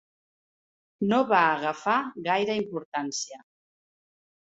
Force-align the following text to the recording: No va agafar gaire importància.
No 1.11 1.19
va 1.33 1.43
agafar 1.59 1.99
gaire 2.31 2.59
importància. 2.65 3.43